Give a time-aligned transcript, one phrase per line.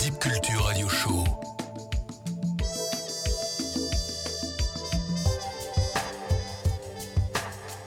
[0.00, 1.24] Deep Culture Radio Show.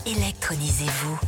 [0.06, 1.20] Électronisez-vous.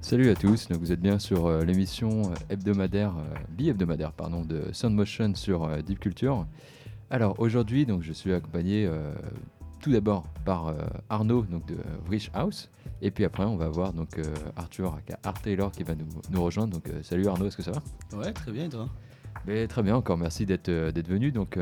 [0.00, 4.64] Salut à tous, donc vous êtes bien sur euh, l'émission hebdomadaire, euh, bi-hebdomadaire pardon, de
[4.72, 6.48] Soundmotion sur euh, Deep Culture.
[7.10, 9.14] Alors aujourd'hui, donc je suis accompagné euh,
[9.78, 10.74] tout d'abord par euh,
[11.08, 12.70] Arnaud donc de Vrish House,
[13.02, 14.24] et puis après on va voir donc euh,
[14.56, 16.72] Arthur Art Taylor qui va nous, nous rejoindre.
[16.74, 18.18] Donc euh, salut Arnaud, est-ce que ça va?
[18.18, 18.88] Ouais, très bien, et toi?
[19.46, 21.30] Mais Très bien, encore merci d'être euh, venu.
[21.30, 21.58] Donc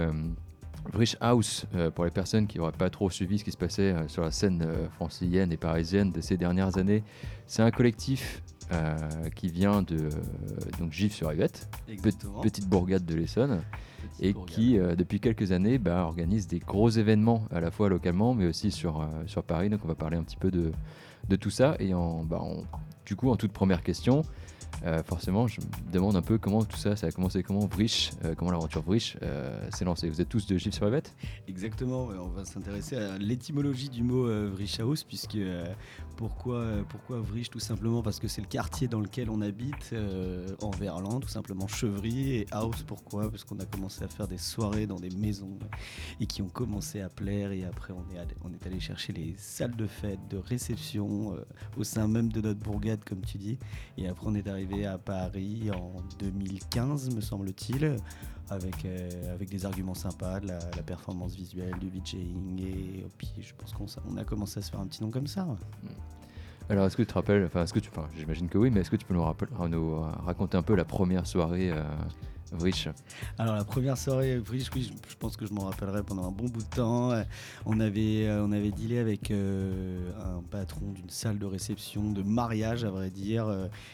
[0.92, 3.92] Vrish House, euh, pour les personnes qui n'auraient pas trop suivi ce qui se passait
[3.92, 7.02] euh, sur la scène euh, francilienne et parisienne de ces dernières années,
[7.46, 8.42] c'est un collectif
[9.36, 10.08] qui vient de
[10.78, 11.68] donc Gif sur Yvette,
[12.42, 13.60] petite bourgade de l'Essonne,
[14.20, 14.54] et bourgade.
[14.54, 18.70] qui depuis quelques années bah, organise des gros événements à la fois localement mais aussi
[18.70, 19.68] sur, sur Paris.
[19.68, 20.72] Donc on va parler un petit peu de,
[21.28, 21.76] de tout ça.
[21.78, 22.64] Et en, bah, en-
[23.06, 24.22] du coup, en toute première question,
[24.84, 28.10] euh, forcément, je me demande un peu comment tout ça, ça a commencé, comment Vrish,
[28.24, 30.08] euh, comment l'aventure Vrish euh, s'est lancée.
[30.08, 30.90] Vous êtes tous de Gif sur
[31.48, 35.36] Exactement, on va s'intéresser à l'étymologie du mot euh, Vrichaus, puisque
[36.16, 40.46] pourquoi, euh, pourquoi Tout simplement parce que c'est le quartier dans lequel on habite, euh,
[40.62, 41.66] en Verlan, tout simplement.
[41.68, 43.30] Chevry, et House, pourquoi?
[43.30, 45.58] Parce qu'on a commencé à faire des soirées dans des maisons
[46.20, 49.12] et qui ont commencé à plaire, et après on est allé, on est allé chercher
[49.12, 51.44] les salles de fête, de réception, euh,
[51.76, 53.58] au sein même de notre bourgade, comme tu dis,
[53.98, 57.96] et après on est arrivé à Paris en 2015, me semble-t-il
[58.54, 63.52] avec, euh, avec des arguments sympas, de la, performance visuelle, du VJing, et puis je
[63.54, 65.46] pense qu'on a commencé à se faire un petit nom comme ça.
[66.68, 68.90] Alors, est-ce que tu te rappelles, enfin, est-ce que tu, j'imagine que oui, mais est-ce
[68.90, 69.24] que tu peux nous,
[69.68, 71.82] nous, euh, raconter un peu la première soirée euh,
[73.38, 76.62] Alors la première soirée, oui, je, pense que je m'en rappellerai pendant un bon bout
[76.62, 77.12] de temps.
[77.12, 77.22] Euh,
[77.66, 82.22] On avait, euh, on avait dealé avec euh, un patron d'une salle de réception, de
[82.22, 83.46] mariage à vrai dire,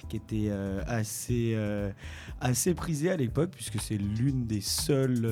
[0.08, 0.50] qui était
[0.86, 1.56] assez,
[2.40, 5.28] assez prisé à l'époque, puisque c'est l'une des seules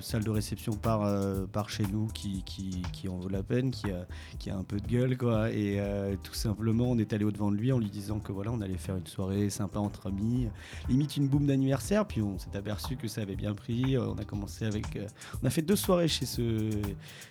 [0.00, 1.06] salles de réception par,
[1.48, 4.06] par chez nous qui, qui, qui en vaut la peine, qui a,
[4.38, 5.16] qui a un peu de gueule.
[5.16, 5.50] Quoi.
[5.50, 5.80] Et
[6.22, 8.76] tout simplement, on est allé au-devant de lui en lui disant que voilà, on allait
[8.76, 10.48] faire une soirée sympa entre amis,
[10.88, 13.96] limite une boum d'anniversaire, puis on s'est aperçu que ça avait bien pris.
[13.96, 14.96] Euh, On a commencé avec.
[14.96, 15.06] euh,
[15.42, 16.70] on a fait deux soirées chez ce,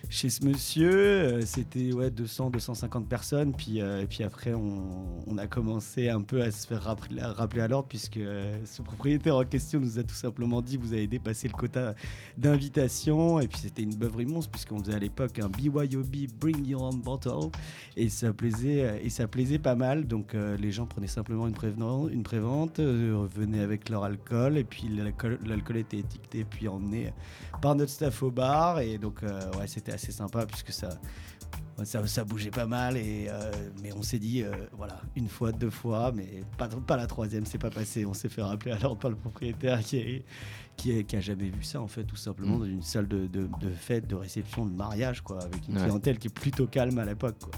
[0.08, 0.90] chez ce monsieur.
[0.92, 3.52] Euh, C'était ouais, 200, 250 personnes.
[3.54, 7.20] Puis, et puis après, on, a commencé un peu à se faire rappeler,
[7.60, 8.18] à l'ordre, puisque
[8.64, 11.94] ce propriétaire en question nous a tout simplement dit vous avez dépassé le quota
[12.38, 13.40] d'invitation.
[13.40, 17.00] Et puis c'était une beuverie monstre, puisqu'on faisait à l'époque un BYOB Bring Your Own
[17.00, 17.50] Bottle.
[17.96, 20.06] Et ça plaisait, et ça plaisait pas mal.
[20.06, 24.64] Donc les gens prenaient simplement une, prévenant- une prévente, euh, venaient avec leur alcool, et
[24.64, 27.12] puis l'alcool l'alcool était étiqueté puis emmené
[27.62, 28.80] par notre staff au bar.
[28.80, 30.90] Et donc euh, ouais, c'était assez sympa puisque ça,
[31.84, 32.96] ça, ça bougeait pas mal.
[32.96, 33.50] Et euh,
[33.82, 37.46] mais on s'est dit euh, voilà une fois, deux fois, mais pas, pas la troisième,
[37.46, 38.04] c'est pas passé.
[38.06, 40.24] On s'est fait rappeler l'ordre par le propriétaire qui est
[40.76, 42.58] qui, est- qui a jamais vu ça en fait tout simplement Mm.
[42.58, 45.84] dans une salle de, de, de fête, de réception, de mariage quoi, avec une Ouais.
[45.84, 47.52] clientèle qui est plutôt calme à l'époque quoi.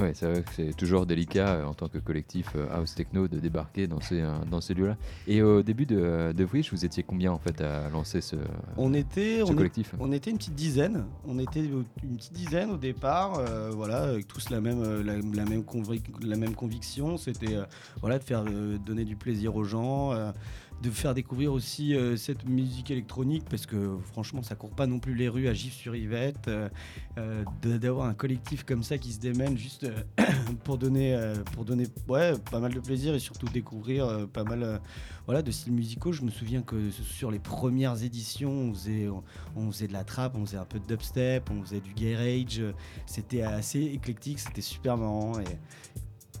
[0.00, 3.28] Ouais, c'est vrai que c'est toujours délicat euh, en tant que collectif euh, house techno
[3.28, 4.96] de débarquer dans ces, euh, dans ces lieux-là.
[5.26, 8.36] Et au début de, de Vrish, vous étiez combien en fait à lancer ce,
[8.76, 9.94] On était, ce on, est- collectif?
[10.00, 11.04] on était une petite dizaine.
[11.26, 11.84] On était une
[12.16, 16.36] petite dizaine au départ, euh, voilà, avec tous la même, la, la même, convic- la
[16.36, 17.16] même conviction.
[17.16, 17.64] C'était euh,
[18.00, 20.12] voilà, de faire euh, donner du plaisir aux gens,
[20.82, 24.98] de faire découvrir aussi euh, cette musique électronique, parce que franchement, ça court pas non
[24.98, 26.48] plus les rues à Gif-sur-Yvette.
[26.48, 26.68] euh,
[27.18, 29.86] euh, D'avoir un collectif comme ça qui se démène juste
[30.64, 31.18] pour donner,
[31.52, 34.80] pour donner ouais, pas mal de plaisir et surtout découvrir pas mal
[35.26, 36.12] voilà, de styles musicaux.
[36.12, 40.56] Je me souviens que sur les premières éditions, on faisait, de la trap, on faisait
[40.58, 42.62] un peu de dubstep, on faisait du garage.
[43.06, 45.32] C'était assez éclectique, c'était super marrant.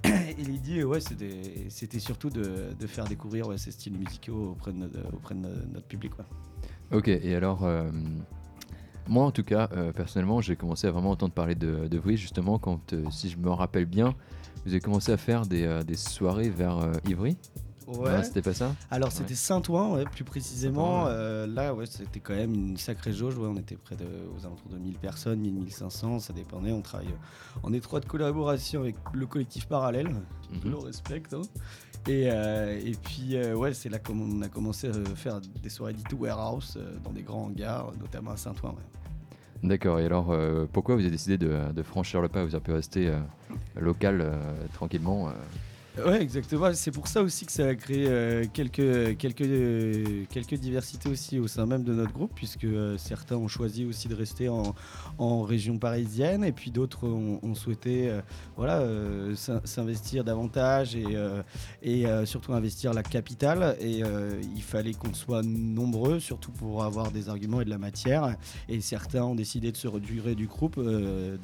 [0.38, 4.78] et l'idée, ouais, c'était surtout de, de faire découvrir ouais, ces styles musicaux auprès de
[4.78, 6.12] notre, auprès de notre- public.
[6.18, 6.24] ouais.
[6.96, 7.90] Ok, et alors, euh,
[9.08, 12.58] moi en tout cas, euh, personnellement, j'ai commencé à vraiment entendre parler de, de justement
[12.58, 14.14] quand, euh, si je me rappelle bien,
[14.64, 16.92] vous avez commencé à faire des, des soirées vers euh,
[18.22, 21.06] C'était pas ça Alors c'était Saint-Ouen, ouais, plus précisément.
[21.06, 23.36] Euh, là, ouais, c'était quand même une sacrée jauge.
[23.36, 26.72] Ouais, on était près de, aux alentours de 1000 personnes, 1000, 1500, ça dépendait.
[26.72, 27.14] On travaille
[27.62, 30.10] en étroite collaboration avec le collectif Parallèle,
[30.62, 30.72] que Mhm.
[30.72, 31.34] l'on respecte.
[31.34, 31.42] hein.
[32.08, 35.92] Et, euh, et puis, euh, ouais, c'est là qu'on a commencé à faire des soirées
[35.92, 38.70] dites warehouse euh, dans des grands hangars, notamment à Saint-Ouen.
[38.70, 39.68] ouais.
[39.68, 42.42] D'accord, et alors euh, pourquoi vous avez décidé de, de franchir le pas?
[42.46, 43.18] Vous avez pu rester euh,
[43.78, 44.32] local euh,
[44.72, 45.32] tranquillement euh,
[45.98, 46.72] Ouais, exactement.
[46.72, 51.38] C'est pour ça aussi que ça a créé euh, quelques, quelques, euh, quelques diversités aussi
[51.40, 54.72] au sein même de notre groupe, puisque euh, certains ont choisi aussi de rester en,
[55.42, 58.10] région parisienne, et puis d'autres ont, souhaité
[58.56, 58.84] voilà,
[59.34, 61.04] s'in- s'investir davantage et,
[61.82, 63.76] et surtout investir la capitale.
[63.80, 64.02] Et
[64.54, 68.36] il fallait qu'on soit nombreux, surtout pour avoir des arguments et de la matière.
[68.68, 70.80] Et certains ont décidé de se réduire du groupe,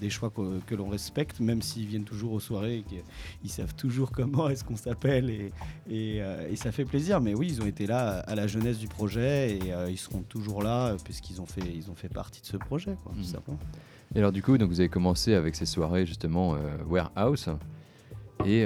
[0.00, 4.10] des choix que l'on respecte, même s'ils viennent toujours aux soirées et qu'ils savent toujours
[4.12, 5.52] comment est-ce qu'on s'appelle et,
[5.90, 7.20] et, euh, et ça fait plaisir.
[7.20, 10.22] Mais oui, ils ont été là à la jeunesse du projet et euh, ils seront
[10.22, 13.18] toujours là euh, puisqu'ils ont fait, ils ont fait partie de ce projet, quoi, tout
[13.18, 13.24] Mhm.
[13.24, 13.58] simplement.
[14.14, 16.56] Et alors du coup, donc vous avez commencé avec ces soirées justement
[16.88, 17.48] warehouse.
[18.44, 18.64] Et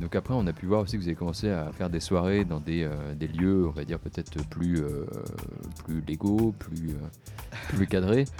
[0.00, 2.44] donc après, on a pu voir aussi que vous avez commencé à faire des soirées
[2.44, 4.82] dans des, des lieux, on va dire peut-être plus,
[5.86, 6.90] plus légaux, plus,
[7.70, 8.24] plus cadrés.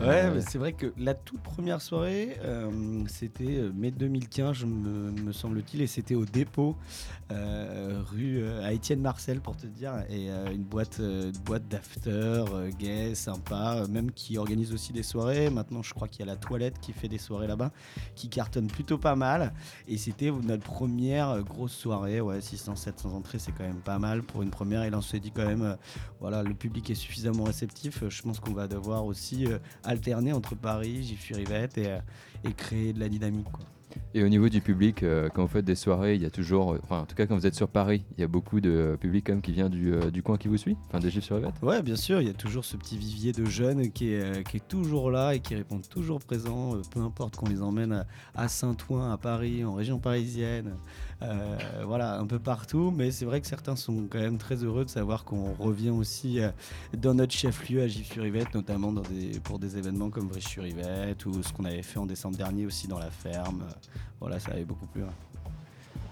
[0.00, 4.56] Ouais, Euh, mais c'est vrai que la toute première soirée, euh, c'était euh, mai 2015,
[4.56, 6.76] je me, me semble-t-il, et c'était au dépôt,
[8.10, 11.00] rue à Étienne Marcel pour te dire, et une boîte,
[11.46, 12.44] boîte d'after,
[12.78, 15.48] gay, sympa, même qui organise aussi des soirées.
[15.48, 17.70] Maintenant, je crois qu'il y a la toilette qui fait des soirées là-bas,
[18.14, 19.54] qui cartonne plutôt pas mal.
[19.88, 24.42] Et c'était notre première grosse soirée, ouais, 600-700 entrées, c'est quand même pas mal pour
[24.42, 24.82] une première.
[24.82, 25.76] Et là, on s'est dit quand même, euh,
[26.20, 28.04] voilà, le public est suffisamment réceptif.
[28.08, 31.98] Je pense qu'on va devoir aussi euh, alterner entre Paris, suis Rivette et, euh,
[32.44, 33.50] et créer de la dynamique.
[33.50, 33.64] Quoi.
[34.14, 36.72] Et au niveau du public, euh, quand vous faites des soirées, il y a toujours,
[36.72, 38.96] euh, enfin en tout cas quand vous êtes sur Paris, il y a beaucoup de
[38.98, 41.24] public quand même qui vient du, euh, du coin qui vous suit, enfin des Gifs
[41.24, 41.54] sur Yvette.
[41.62, 44.42] Ouais, bien sûr, il y a toujours ce petit vivier de jeunes qui est, euh,
[44.42, 47.92] qui est toujours là et qui répondent toujours présents, euh, peu importe qu'on les emmène
[47.92, 50.74] à, à Saint-Ouen, à Paris, en région parisienne,
[51.22, 52.92] euh, voilà, un peu partout.
[52.96, 56.40] Mais c'est vrai que certains sont quand même très heureux de savoir qu'on revient aussi
[56.40, 56.50] euh,
[56.96, 58.92] dans notre chef-lieu à Gif-sur-Yvette, notamment
[59.44, 62.98] pour des événements comme Briche-sur-Yvette ou ce qu'on avait fait en décembre dernier aussi dans
[62.98, 63.64] la ferme.
[64.20, 65.02] Voilà, ça avait beaucoup plu.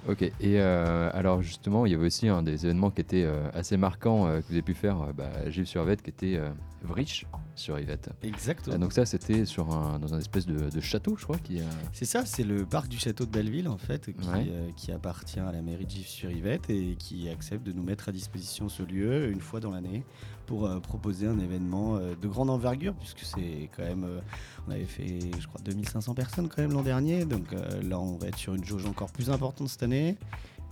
[0.08, 3.76] Ok, et euh, alors justement, il y avait aussi un des événements qui était assez
[3.76, 6.40] marquant que vous avez pu faire bah, à Gilles sur Yvette, qui était
[6.82, 7.26] Vrich
[7.60, 8.10] sur Yvette.
[8.22, 8.74] Exactement.
[8.76, 11.60] Ah, donc ça, c'était sur un, dans un espèce de, de château, je crois, qui
[11.60, 11.64] a...
[11.92, 14.46] C'est ça, c'est le parc du château de Belleville en fait, qui, Ouais.
[14.50, 18.12] euh, qui appartient à la mairie de Gif-sur-Yvette et qui accepte de nous mettre à
[18.12, 20.04] disposition ce lieu une fois dans l'année
[20.46, 24.20] pour euh, proposer un événement euh, de grande envergure puisque c'est quand même, euh,
[24.66, 28.16] on avait fait je crois 2500 personnes quand même l'an dernier, donc euh, là on
[28.16, 30.16] va être sur une jauge encore plus importante cette année.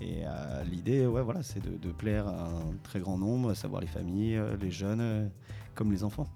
[0.01, 3.55] Et euh, l'idée, ouais, voilà, c'est de, de plaire à un très grand nombre, à
[3.57, 5.27] savoir les familles, euh, les jeunes, euh,
[5.75, 6.29] comme les enfants.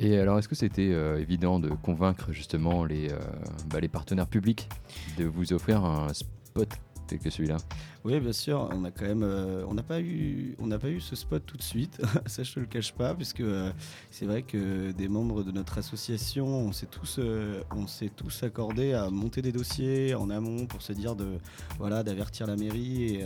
[0.00, 3.18] Et alors, est-ce que c'était euh, évident de convaincre justement les, euh,
[3.66, 4.68] bah, les partenaires publics
[5.16, 6.68] de vous offrir un spot
[7.08, 7.56] tel que celui-là?
[8.04, 8.68] Oui, bien sûr.
[8.72, 10.54] On a quand même, euh, n'a pas eu,
[11.00, 12.00] ce spot tout de suite.
[12.26, 13.72] Ça, je te le cache pas, puisque euh,
[14.10, 18.44] c'est vrai que des membres de notre association, on s'est tous, euh, on s'est tous
[18.44, 21.38] accordés à monter des dossiers en amont pour se dire de,
[21.78, 23.20] voilà, d'avertir la mairie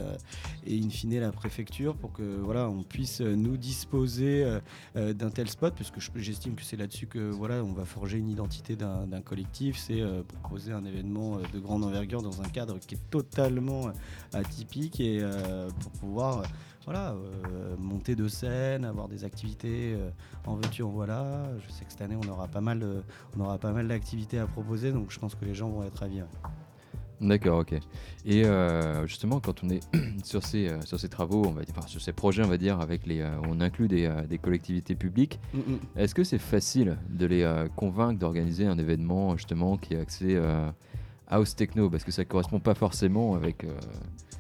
[0.67, 4.47] et, in fine la préfecture pour que, voilà, on puisse nous disposer
[4.95, 8.19] d'un tel spot, parce que je- j'estime que c'est là-dessus que, voilà, on va forger
[8.19, 10.03] une identité d'un collectif, c'est
[10.41, 15.19] proposer un événement de grande envergure dans un cadre qui est totalement euh, atypique et
[15.23, 16.43] euh, pour pouvoir euh,
[16.85, 20.11] voilà, euh, monter de scène, avoir des activités euh,
[20.47, 21.49] en veux-tu, en voilà.
[21.67, 23.03] Je sais que cette année on aura pas mal, de-
[23.37, 25.99] on aura pas mal d'activités à proposer, donc je pense que les gens vont être
[25.99, 26.23] ravis.
[26.23, 26.29] ouais.
[27.20, 27.75] D'accord, ok.
[28.25, 29.81] Et euh, justement, quand on est
[30.25, 32.81] sur ces, sur ces travaux, on va dire, enfin, sur ces projets, on va dire,
[32.81, 35.38] avec les, on inclut des, des collectivités publiques,
[35.94, 40.37] est-ce que c'est facile de les convaincre d'organiser un événement justement qui est axé
[41.29, 41.88] house techno?
[41.88, 43.64] Parce que ça correspond pas forcément avec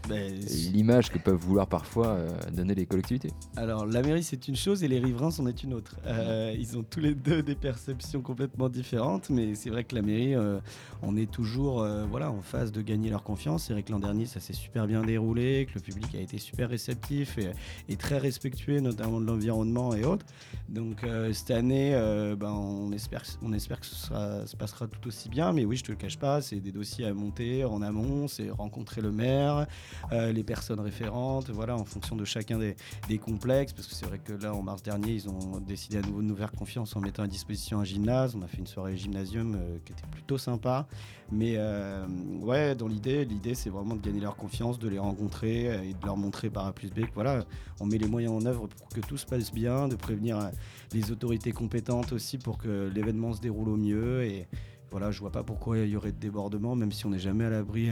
[0.08, 3.30] l'image que peuvent vouloir parfois euh, donner les collectivités.
[3.56, 5.96] Alors, la mairie, c'est une chose et les riverains, c'en est une autre.
[6.06, 10.02] Euh, ils ont tous les deux des perceptions complètement différentes, mais c'est vrai que la
[10.02, 10.58] mairie, euh,
[11.02, 13.64] on est toujours voilà, en phase de gagner leur confiance.
[13.64, 16.38] C'est vrai que l'an dernier, ça s'est super bien déroulé, que le public a été
[16.38, 17.50] super réceptif et,
[17.88, 20.26] et très respectueux, notamment de l'environnement et autres.
[20.68, 21.92] Donc, cette année,
[22.38, 25.76] ben, on, espère, on espère que ce sera- se passera tout aussi bien, mais oui,
[25.76, 29.10] je te le cache pas, c'est des dossiers à monter en amont, c'est rencontrer le
[29.12, 29.66] maire,
[30.12, 34.18] euh, les personnes référentes, voilà, en fonction de chacun des, complexes, parce que c'est vrai
[34.18, 37.00] que là, en mars dernier, ils ont décidé à nouveau de nous faire confiance en
[37.00, 38.34] mettant à disposition un gymnase.
[38.34, 40.86] On a fait une soirée gymnasium euh, qui était plutôt sympa.
[41.30, 42.06] Mais euh,
[42.40, 46.06] ouais, dans l'idée, l'idée, c'est vraiment de gagner leur confiance, de les rencontrer et de
[46.06, 47.44] leur montrer par A plus B que voilà,
[47.80, 50.50] on met les moyens en œuvre pour que tout se passe bien, de prévenir
[50.92, 54.24] les autorités compétentes aussi pour que l'événement se déroule au mieux.
[54.24, 54.46] Et
[54.90, 57.44] voilà, je vois pas pourquoi il y aurait de débordement, même si on n'est jamais
[57.44, 57.90] à l'abri.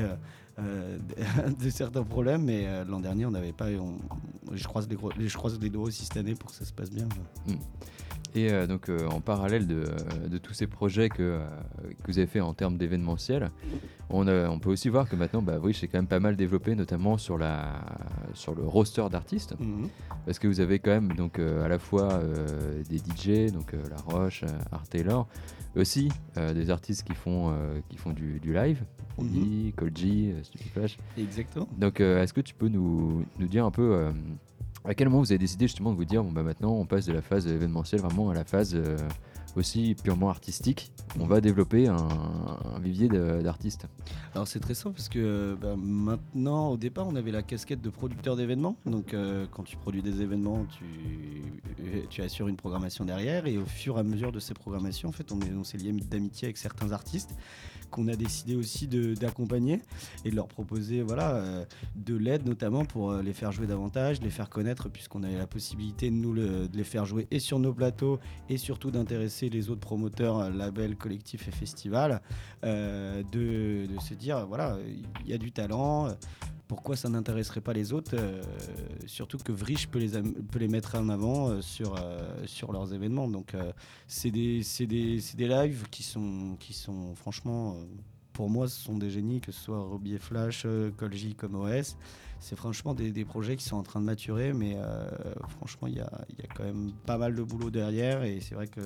[0.61, 0.99] Euh,
[1.65, 3.67] de, certains problèmes, mais euh, l'an dernier, on n'avait pas.
[3.71, 3.99] on-
[4.53, 6.73] je, croise les gros- je croise les doigts aussi cette année pour que ça se
[6.73, 7.09] passe bien.
[8.35, 9.85] Et euh, donc, en parallèle de,
[10.29, 11.41] de tous ces projets que,
[12.03, 13.51] que vous avez fait en termes d'événementiel,
[14.09, 14.25] on,
[14.61, 17.81] peut aussi voir que maintenant, bah, c'est quand même pas mal développé, notamment sur, la,
[18.35, 19.89] sur le roster d'artistes, Mhm.
[20.27, 22.21] parce que vous avez quand même donc, à la fois
[22.89, 25.27] des DJ, donc La Roche, Art Taylor,
[25.77, 28.83] aussi euh, des artistes qui font, euh, qui font du, du live,
[29.77, 30.97] Kolji, euh, Stupid Flash.
[31.19, 31.69] Exactement.
[31.79, 34.11] Donc, euh, est-ce que tu peux nous, nous dire un peu
[34.85, 37.05] à quel moment vous avez décidé justement de vous dire bon bah maintenant on passe
[37.05, 38.75] de la phase événementielle vraiment à la phase
[39.57, 40.93] aussi purement artistique.
[41.19, 42.09] On va développer un,
[42.81, 43.87] vivier d'artistes.
[44.35, 47.91] Alors c'est très simple parce que bah, maintenant, au départ, on avait la casquette de
[47.91, 48.77] producteur d'événements.
[48.87, 50.85] Donc euh, quand tu produis des événements, tu,
[51.81, 53.47] euh, tu assures une programmation derrière.
[53.47, 55.79] Et au fur et à mesure de ces programmations, en fait, on est- on s'est
[55.79, 57.35] d'amitié avec certains artistes
[57.91, 59.81] qu'on a décidé aussi d'accompagner
[60.25, 61.65] et de leur proposer voilà, euh,
[61.97, 65.47] de l'aide notamment pour euh, les faire jouer davantage, les faire connaître puisqu'on avait la
[65.47, 69.69] possibilité de nous de les faire jouer et sur nos plateaux et surtout d'intéresser les
[69.71, 72.21] autres promoteurs, euh, labels, collectifs et festivals,
[72.63, 74.79] de se dire voilà,
[75.25, 76.09] il y a du talent.
[76.71, 78.41] Pourquoi ça n'intéresserait pas les autres euh,
[79.07, 82.95] Surtout que Vrich peut les, peut les mettre en avant euh, sur, euh, sur leurs
[82.95, 83.27] événements.
[83.27, 83.57] Donc,
[84.07, 87.75] c'est des, des, des lives qui sont, qui sont franchement,
[88.33, 90.65] pour moi, ce sont des génies, que ce soit Robbie et Flash,
[90.97, 91.97] Kolji comme OS.
[92.39, 94.77] C'est franchement des, des projets qui sont en train de maturer, mais
[95.49, 98.23] franchement, il y y a quand même pas mal de boulot derrière.
[98.23, 98.81] Et c'est vrai que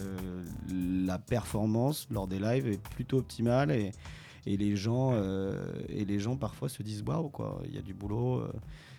[1.06, 3.72] la performance lors des lives est plutôt optimale.
[3.72, 3.92] Et,
[4.46, 5.54] et, les, gens, euh,
[5.88, 8.40] et les gens parfois se disent waouh, quoi, il y a du boulot.
[8.40, 8.52] euh,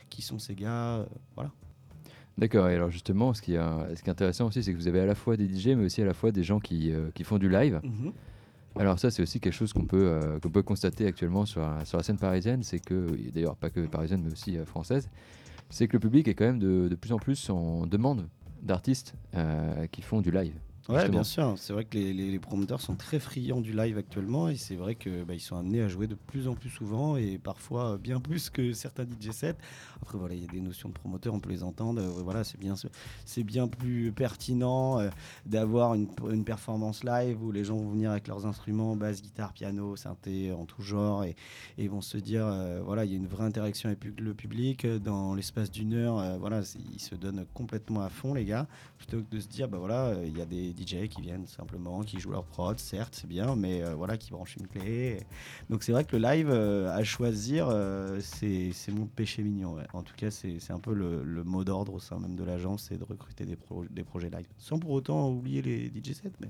[0.10, 1.52] qui sont ces gars euh, Voilà.
[2.38, 4.88] D'accord, et alors justement, ce qui, est, ce qui est intéressant aussi, c'est que vous
[4.88, 7.24] avez à la fois des DJ, mais aussi à la fois des gens qui, qui
[7.24, 7.82] font du live.
[8.78, 11.86] Alors ça, c'est aussi quelque chose qu'on peut, euh, qu'on peut constater actuellement sur, la-
[11.86, 15.10] sur la scène parisienne, c'est que, d'ailleurs pas que parisienne, mais aussi euh, française,
[15.70, 18.28] c'est que le public est quand même de, de plus en plus en demande
[18.62, 20.56] d'artistes euh, qui font du live.
[20.88, 21.12] Ouais, justement.
[21.14, 21.54] bien sûr.
[21.58, 24.76] C'est vrai que les, les- les promoteurs sont très friands du live actuellement et c'est
[24.76, 28.20] vrai que bah, sont amenés à jouer de plus en plus souvent et parfois bien
[28.20, 29.56] plus que certains DJ sets.
[30.04, 32.00] Après voilà, il y a des notions de promoteurs, on peut les entendre.
[32.02, 32.76] Euh, voilà, c'est bien,
[33.26, 35.10] c'est bien plus pertinent euh,
[35.48, 39.54] d'avoir une, une performance live où les gens vont venir avec leurs instruments, basse, guitare,
[39.54, 41.36] piano, synthé, en tout genre et,
[41.80, 44.86] et vont se dire euh, voilà, il y a une vraie interaction avec le public
[44.86, 46.38] dans l'espace d'une heure.
[46.38, 46.62] voilà,
[46.94, 48.68] ils se donnent complètement à fond les gars
[49.00, 52.02] plutôt que de se dire bah voilà il y a des DJ qui viennent simplement
[52.02, 55.20] qui jouent leur prod certes c'est bien mais euh, voilà qui branchent une clé
[55.70, 59.76] donc c'est vrai que le live euh, à choisir euh, c'est c'est mon péché mignon
[59.76, 59.84] ouais.
[59.94, 62.44] en tout cas c'est c'est un peu le, le mot d'ordre au sein même de
[62.44, 66.14] l'agence c'est de recruter des, pro- des projets live sans pour autant oublier les DJ
[66.14, 66.50] sets mais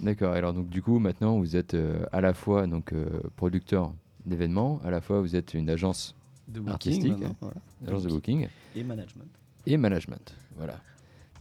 [0.00, 3.92] D'accord, alors donc du coup, maintenant, vous êtes euh, à la fois donc, euh, producteur
[4.24, 6.14] d'événements, à la fois vous êtes une agence,
[6.48, 7.56] de Artistique, voilà.
[7.86, 9.28] agence de booking et management
[9.66, 10.34] et management.
[10.56, 10.80] Voilà.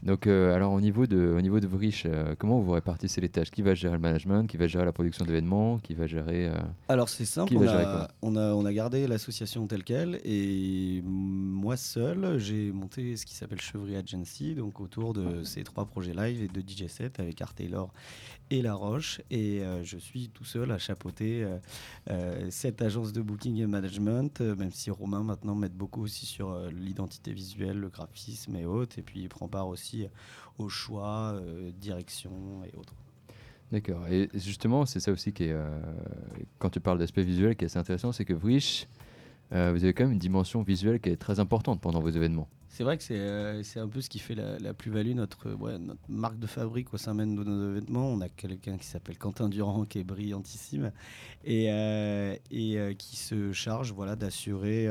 [0.01, 3.27] Donc, euh, alors au niveau de, au niveau de Vrich, euh, comment vous répartissez les
[3.29, 3.51] tâches?
[3.51, 4.47] Qui va gérer le management?
[4.47, 5.77] Qui va gérer la production d'événements?
[5.79, 6.53] Qui va gérer euh,
[6.87, 8.07] Alors c'est simple, Qui on va gérer a, quoi?
[8.21, 13.35] on, a, on a gardé l'association telle qu'elle et moi seul, j'ai monté ce qui
[13.35, 17.41] s'appelle Chevry Agency, donc autour de ces trois projets live et de DJ set avec
[17.41, 17.91] Art Taylor
[18.49, 19.21] et La Roche.
[19.29, 21.57] Et euh, je suis tout seul à chapeauter euh,
[22.09, 26.57] euh, cette agence de booking et management, même si Romain maintenant m'aide beaucoup aussi sur
[26.71, 28.99] l'identité visuelle, le graphisme et autres.
[28.99, 30.07] Et puis il prend part aussi
[30.57, 31.41] au choix,
[31.79, 32.31] direction
[32.65, 32.93] et autres.
[33.71, 34.07] D'accord.
[34.07, 35.55] Et justement, c'est ça aussi qui est,
[36.57, 38.87] quand tu parles d'aspect visuel, qui est assez intéressant, c'est que Vrich,
[39.53, 42.47] euh, vous avez quand même une dimension visuelle qui est très importante pendant vos événements.
[42.69, 46.39] C'est vrai que c'est euh, un peu ce qui fait la, plus-value, notre, notre marque
[46.39, 48.07] de fabrique au sein même de nos événements.
[48.07, 50.91] On a quelqu'un qui s'appelle Quentin Durand, qui est brillantissime,
[51.43, 54.87] et, euh, et euh, qui se charge voilà, d'assurer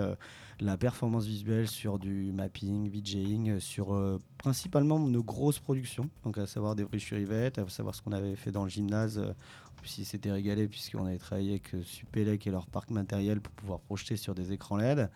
[0.60, 3.96] la performance visuelle sur du mapping, VJing, sur
[4.38, 8.36] principalement nos grosses productions, donc à savoir des Vrich Rivette, à savoir ce qu'on avait
[8.36, 9.22] fait dans le gymnase.
[9.78, 12.90] Euh, en plus, ils s'étaient régalés puisqu'on avait travaillé avec euh, Supélec et leur parc
[12.90, 15.10] matériel pour pouvoir projeter sur des écrans LED.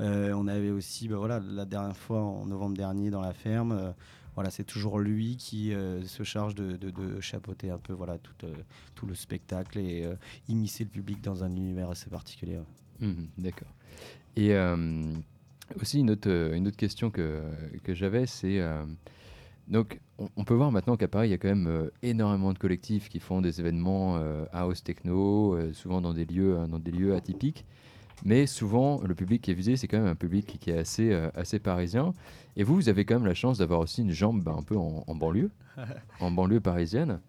[0.00, 3.72] Euh, on avait aussi, bah voilà, la dernière fois en novembre dernier dans la ferme,
[3.72, 3.92] euh,
[4.34, 5.72] voilà, c'est toujours lui qui
[6.04, 10.08] se charge de, chapeauter un peu voilà, tout, le spectacle et
[10.46, 12.58] immiscer le public dans un univers assez particulier.
[12.58, 13.08] ouais.
[13.08, 13.74] Mhm, D'accord.
[14.36, 14.54] Et
[15.80, 17.42] aussi une autre, question que,
[17.88, 18.62] j'avais, c'est
[19.68, 22.52] donc on, on peut voir maintenant qu'à Paris il y a quand même euh, énormément
[22.52, 26.66] de collectifs qui font des événements euh, house techno, euh, souvent dans des lieux, euh,
[26.66, 27.64] dans des lieux atypiques.
[28.24, 30.78] Mais souvent le public qui est visé c'est quand même un public qui, qui est
[30.78, 32.14] assez, euh, assez parisien.
[32.56, 34.76] Et vous, vous avez quand même la chance d'avoir aussi une jambe bah, un peu
[34.76, 35.50] en, en banlieue,
[36.20, 37.20] en banlieue parisienne.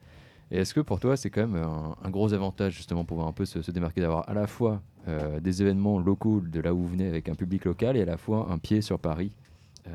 [0.52, 3.28] Et est-ce que pour toi, c'est quand même un, un gros avantage justement pour pouvoir
[3.28, 4.82] un peu se, se démarquer, d'avoir à la fois
[5.42, 8.18] des événements locaux de là où vous venez avec un public local et à la
[8.18, 9.32] fois un pied sur Paris?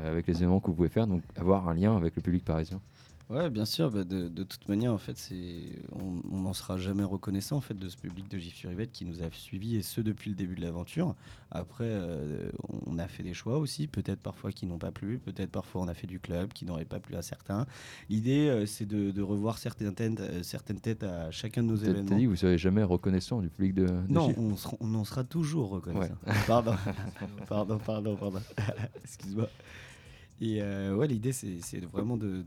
[0.03, 2.81] Avec les événements que vous pouvez faire, donc avoir un lien avec le public parisien.
[3.27, 3.89] Ouais, bien sûr.
[3.89, 7.73] bah, de, de toute manière, en fait, c'est on n'en sera jamais reconnaissant en fait
[7.73, 10.35] de ce public de Gif sur Yvette qui nous a suivis et ce depuis le
[10.35, 11.15] début de l'aventure.
[11.49, 12.51] Après, euh,
[12.85, 15.87] on a fait des choix aussi, peut-être parfois qui n'ont pas plu, peut-être parfois on
[15.87, 17.65] a fait du club qui n'aurait pas plu à certains.
[18.11, 21.77] L'idée, euh, c'est de, de revoir certaines têtes, euh, certaines têtes à chacun de nos
[21.77, 22.17] T'as t'as événements.
[22.17, 24.37] dit que vous serez jamais reconnaissant du public de, de Non, Gif.
[24.37, 26.13] on, sera- on en sera toujours reconnaissant.
[26.45, 26.75] Pardon,
[27.47, 28.41] pardon, pardon, pardon.
[29.03, 29.49] Excuse-moi.
[30.41, 32.43] Et euh, ouais, l'idée, c'est vraiment de,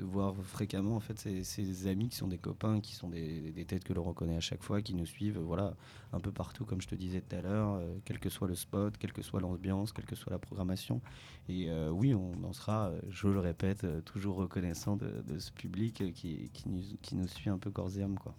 [0.00, 3.92] voir fréquemment en fait ces, amis qui sont des copains, qui sont des, têtes que
[3.92, 5.76] l'on reconnaît à chaque fois, qui nous suivent, voilà,
[6.12, 8.56] un peu partout, comme je te disais tout à l'heure, euh, quel que soit le
[8.56, 11.00] spot, quelle que soit l'ambiance, quelle que soit la programmation.
[11.48, 15.52] Et euh, oui, on en sera, euh, je le répète, euh, toujours reconnaissant de, ce
[15.52, 18.34] public euh, qui, qui, nous, qui nous suit un peu corps et âme, quoi.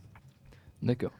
[0.81, 1.11] D'accord.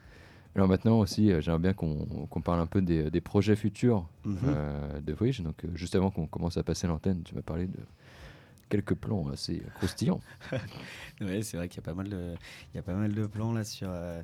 [0.56, 4.38] Alors maintenant aussi, euh, j'aimerais bien qu'on parle un peu des, des projets futurs Mhm.
[4.46, 5.42] euh, de Voyage.
[5.42, 7.78] Donc, euh, juste avant qu'on commence à passer l'antenne, tu m'as parlé de
[8.70, 10.22] quelques plans assez croustillants.
[11.22, 12.34] Ouais, c'est vrai qu'il y a pas mal de,
[12.74, 14.22] il y a pas mal de plans là sur, euh,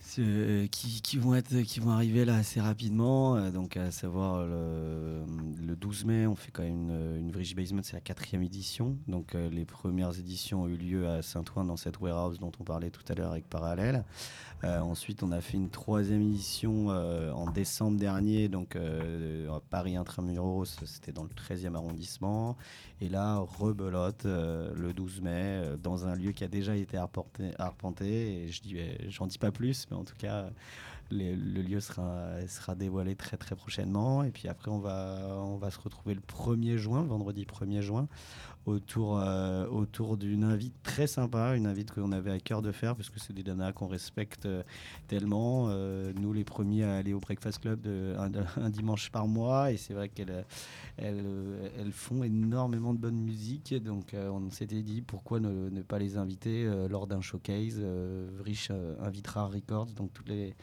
[0.00, 3.50] sur- qui, qui vont être, qui vont arriver là assez rapidement.
[3.50, 5.22] donc à savoir le,
[5.66, 8.96] le 12 mai, on fait quand même une, une Bridge Basement, c'est la quatrième édition.
[9.08, 12.90] Donc les premières éditions ont eu lieu à Saint-Ouen dans cette warehouse dont on parlait
[12.90, 14.04] tout à l'heure avec Parallèle.
[14.64, 19.60] Euh, ensuite, on a fait une troisième édition euh, en décembre dernier, donc euh, à
[19.60, 22.56] Paris Intramuros, c'était dans le 13e arrondissement.
[23.00, 28.48] Et là, rebelote le 12 mai dans un lieu qui a déjà été arpenté.
[28.48, 28.76] je dis,
[29.08, 30.50] j'en dis pas plus, mais en tout cas,
[31.10, 34.22] le lieu sera, sera dévoilé très très prochainement.
[34.22, 38.08] Et puis après, on va, on va se retrouver le 1er juin, vendredi 1er juin,
[38.66, 42.94] autour, euh, autour d'une invite très sympa, une invite qu'on avait à cœur de faire,
[42.96, 44.62] parce que c'est des nanas qu'on respecte euh,
[45.08, 45.66] tellement.
[45.68, 48.14] Euh, nous, les premiers à aller au Breakfast Club de-
[48.56, 50.44] un, dimanche par mois, et c'est vrai qu'elles
[50.96, 51.24] elles,
[51.78, 56.16] elles font énormément de bonne musique, donc on s'était dit pourquoi ne, ne pas les
[56.18, 57.80] inviter lors d'un showcase.
[58.70, 60.54] Euh, invitera Records, donc toutes les,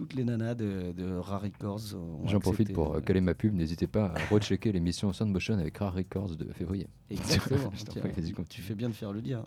[0.00, 1.94] toutes les nanas de, de Rare Records.
[2.24, 3.52] J'en profite pour euh, caler ma pub.
[3.52, 6.88] N'hésitez pas à rechecker l'émission Sound Motion avec Rare Records de février.
[7.10, 7.70] Exactement.
[7.90, 9.44] Tiens, prie, tu fais bien de faire le lien.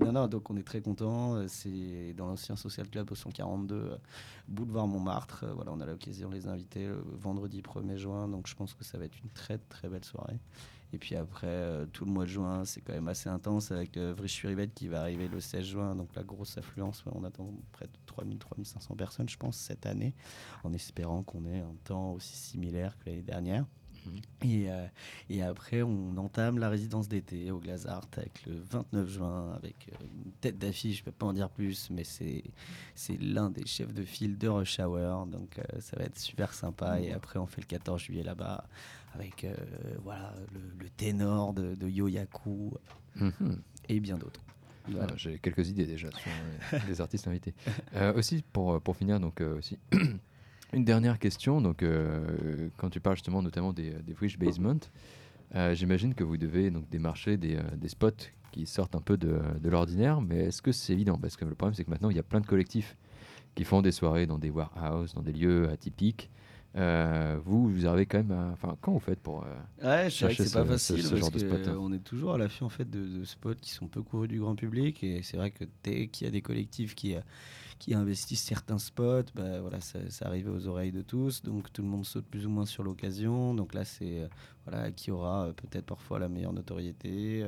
[0.00, 1.46] Non, non, donc on est très content.
[1.46, 3.96] C'est dans l'ancien Social Club au 142, euh,
[4.48, 5.44] boulevard Montmartre.
[5.44, 8.26] Euh, Voilà, on a l'occasion de les inviter le vendredi 1er juin.
[8.26, 10.40] Donc je pense que ça va être une très très belle soirée.
[10.92, 13.96] Et puis après, euh, tout le mois de juin, c'est quand même assez intense avec
[13.96, 14.14] euh,
[14.74, 15.94] qui va arriver le 16 juin.
[15.94, 20.14] Donc la grosse affluence, on attend près de 3000-3500 personnes, je pense, cette année,
[20.64, 23.64] en espérant qu'on ait un temps aussi similaire que l'année dernière.
[24.42, 24.86] Et, euh,
[25.30, 30.04] et après, on entame la résidence d'été au Glazart avec le 29 juin, avec euh,
[30.24, 32.42] une tête d'affiche, je peux pas en dire plus, mais c'est
[32.94, 36.52] c'est l'un des chefs de file de Rush Hour, donc euh, ça va être super
[36.54, 37.00] sympa.
[37.00, 38.64] Et après, on fait le 14 juillet là-bas
[39.14, 39.54] avec euh,
[40.02, 42.72] voilà le, le ténor de, de Yo Yaku
[43.16, 43.60] Mhm.
[43.88, 44.40] et bien d'autres.
[44.88, 45.08] Voilà.
[45.10, 46.30] Ah, J'ai quelques idées déjà sur
[46.74, 47.54] euh, les artistes invités.
[47.94, 49.78] Euh, aussi, pour, pour finir, donc, euh, aussi,
[50.72, 51.60] une dernière question.
[51.60, 51.84] Donc,
[52.78, 54.80] quand tu parles justement notamment des, des Wish Basement,
[55.72, 58.10] j'imagine que vous devez donc, démarcher des, des spots
[58.50, 61.18] qui sortent un peu de, de l'ordinaire, mais est-ce que c'est évident?
[61.18, 62.96] Parce que le problème, c'est que maintenant, il y a plein de collectifs
[63.54, 66.30] qui font des soirées dans des warehouses, dans des lieux atypiques.
[66.76, 68.50] Euh, vous, vous arrivez quand même à...
[68.52, 69.44] Enfin, quand vous faites pour...
[69.44, 69.46] euh,
[69.82, 71.68] Ouais, c'est vrai que chercher c'est pas ce- ce- facile ce parce genre de spot,
[71.68, 71.76] hein.
[71.78, 74.40] on est toujours à l'affût en fait de, de spots qui sont peu courus du
[74.40, 77.20] grand public et c'est vrai que dès qu'il y a des collectifs qui, euh,
[77.78, 81.82] qui investissent certains spots, bah, voilà, ça, ça arrive aux oreilles de tous, donc tout
[81.82, 83.54] le monde saute plus ou moins sur l'occasion.
[83.54, 84.28] Donc là, c'est euh,
[84.66, 87.44] voilà qui aura euh, peut-être parfois la meilleure notoriété.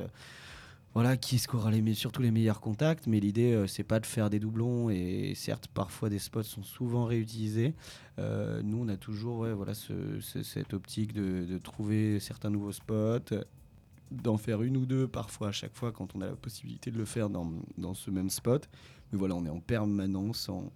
[0.95, 4.29] Voilà, qui aura les surtout les meilleurs contacts, mais l'idée, euh, c'est pas de faire
[4.29, 7.75] des doublons, et certes, parfois des spots sont souvent réutilisés.
[8.17, 12.71] Euh, nous, on a toujours ouais, voilà, ce- ce- cette optique de, trouver certains nouveaux
[12.71, 13.35] spots,
[14.09, 16.97] d'en faire une ou deux parfois à chaque fois quand on a la possibilité de
[16.97, 18.69] le faire dans, dans ce même spot.
[19.11, 20.71] Mais voilà, on est en permanence en,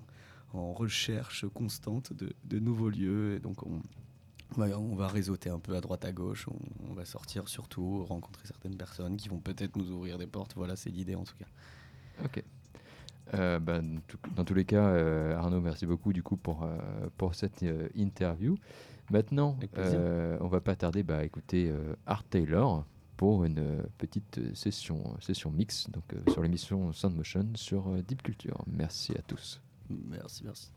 [0.53, 3.81] en recherche constante de, de nouveaux lieux, et donc on,
[4.57, 8.45] on va réseauter un peu à droite à gauche, on, on va sortir surtout, rencontrer
[8.47, 10.53] certaines personnes qui vont peut-être nous ouvrir des portes.
[10.55, 11.45] Voilà, c'est l'idée en tout cas.
[12.25, 12.43] Ok.
[13.35, 13.59] Euh,
[14.07, 16.77] tout- dans tous les cas, euh, Arnaud, merci beaucoup du coup pour, euh,
[17.17, 17.63] pour cette
[17.95, 18.55] interview.
[19.11, 19.57] Maintenant,
[20.41, 21.71] on va pas tarder bah, à écouter
[22.05, 22.85] Art Taylor
[23.17, 28.63] pour une petite session, session mix donc, sur l'émission Sound Motion sur Deep Culture.
[28.67, 29.61] Merci à tous.
[29.89, 30.71] Merci, merci.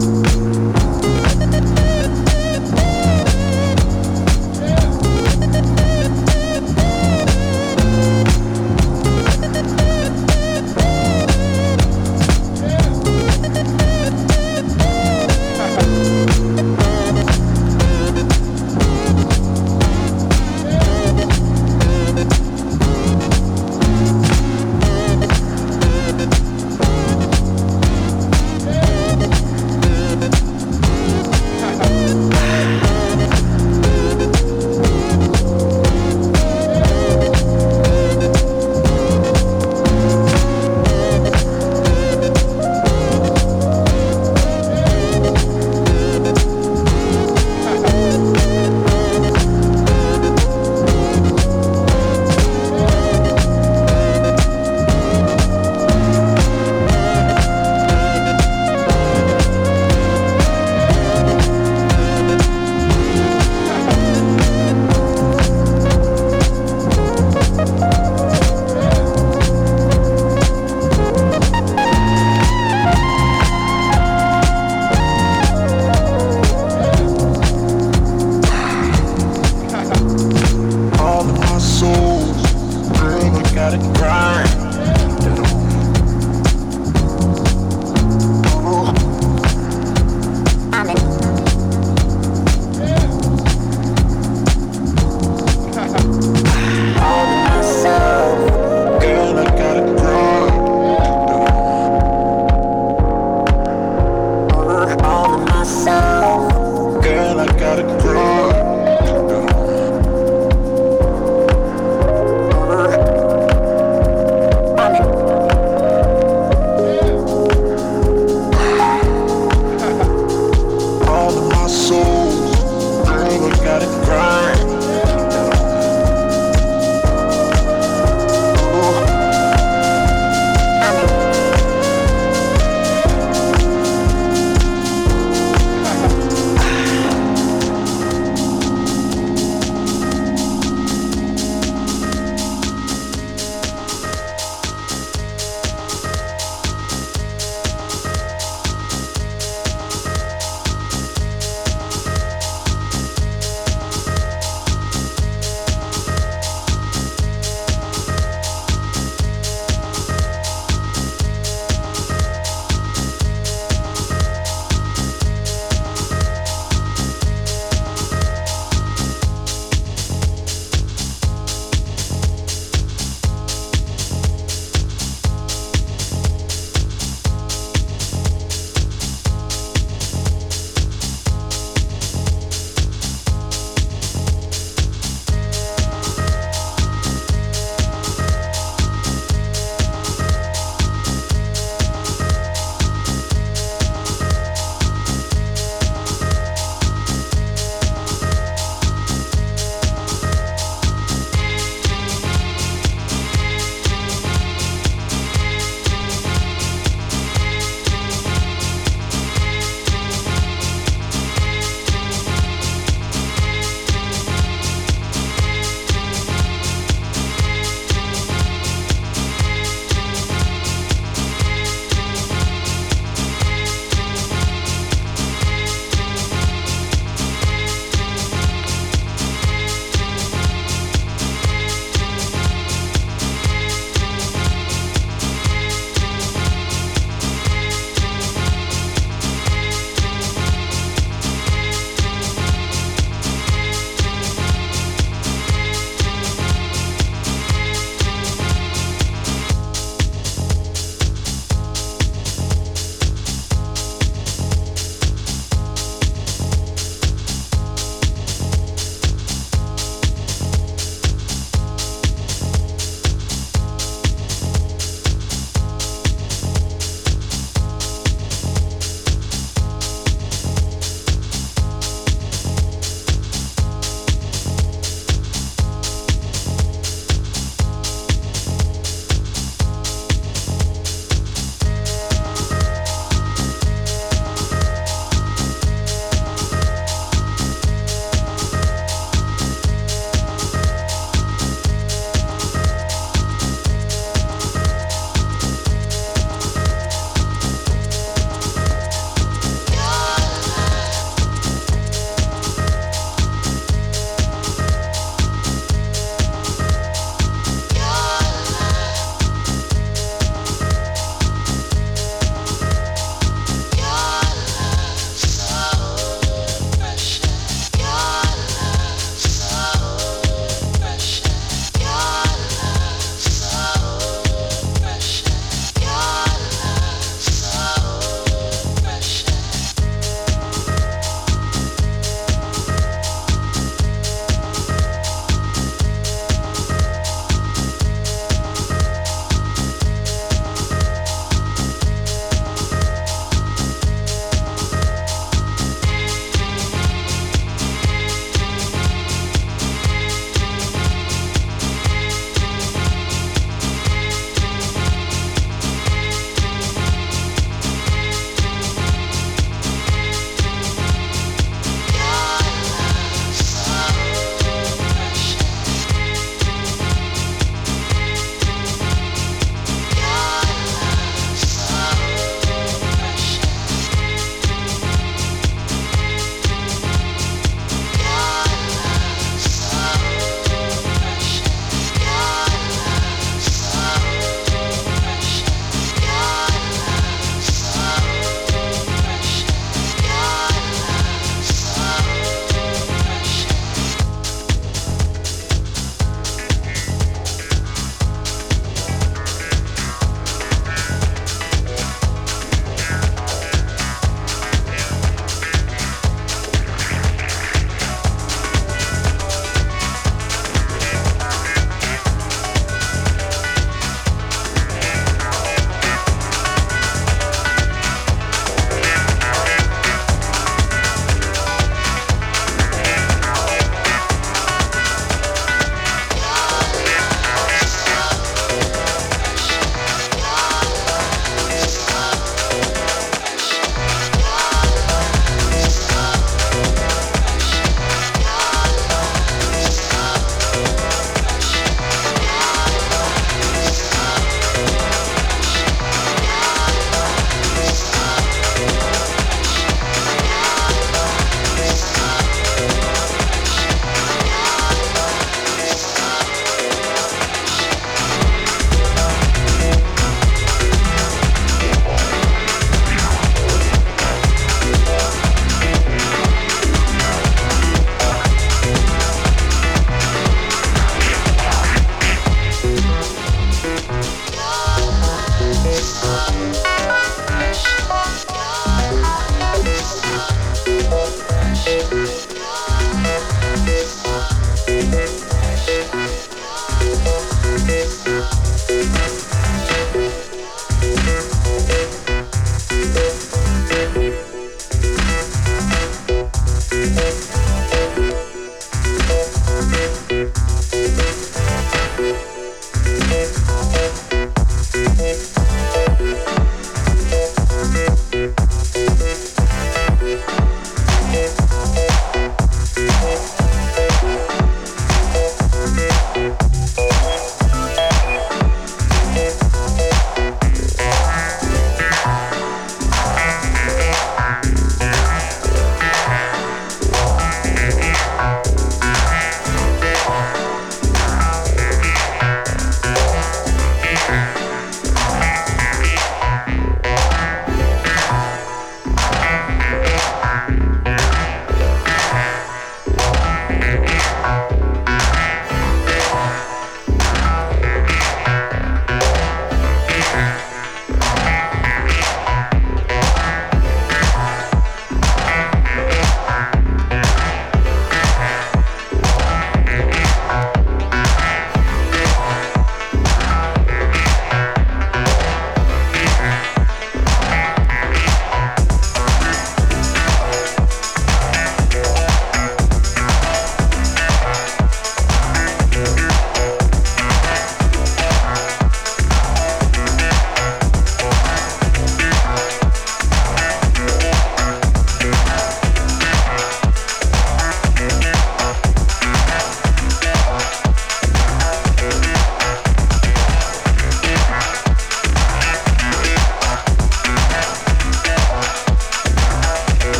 [0.00, 0.21] thank you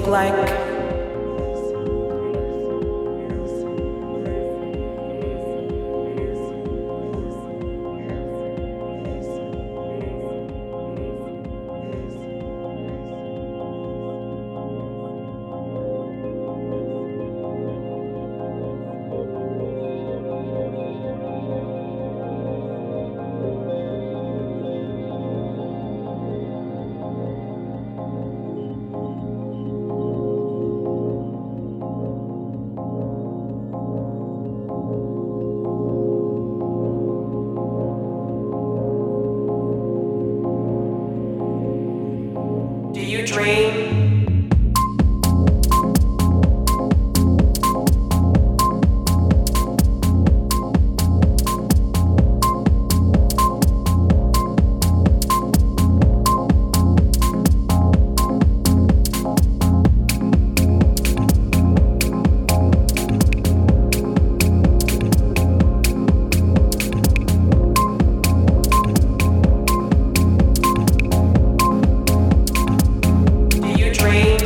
[0.00, 0.49] look like?
[74.00, 74.39] Dream?